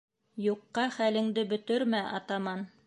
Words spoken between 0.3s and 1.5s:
—Юҡҡа хәлеңде